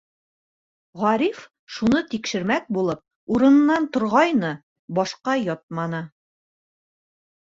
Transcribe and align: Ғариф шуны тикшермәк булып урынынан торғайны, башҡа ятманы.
Ғариф 1.01 1.41
шуны 1.73 1.99
тикшермәк 2.13 2.65
булып 2.77 3.35
урынынан 3.35 3.85
торғайны, 3.97 4.49
башҡа 5.01 5.37
ятманы. 5.43 6.01